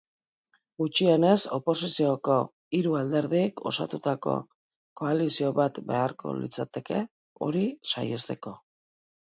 [0.83, 2.37] Gutxienez oposizioko
[2.77, 4.35] hiru alderdik osatutako
[5.03, 7.03] koalizio bat beharko litzateke
[7.47, 8.59] hori saihesteko.